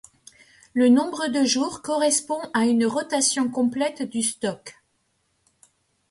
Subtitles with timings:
[0.73, 4.81] Le nombre de jour correspond à une rotation complète du stock.